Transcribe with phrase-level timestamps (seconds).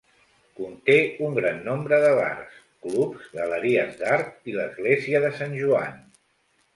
[0.59, 0.93] Conté
[1.25, 2.55] un gran nombre de bars,
[2.85, 6.01] clubs, galeries d'art i l'Església de Sant Joan.